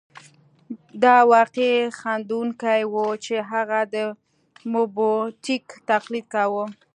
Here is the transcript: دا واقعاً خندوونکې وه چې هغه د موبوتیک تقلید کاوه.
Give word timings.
دا 1.03 1.15
واقعاً 1.33 1.93
خندوونکې 1.99 2.79
وه 2.93 3.07
چې 3.25 3.35
هغه 3.51 3.79
د 3.93 3.95
موبوتیک 4.73 5.65
تقلید 5.89 6.25
کاوه. 6.33 6.65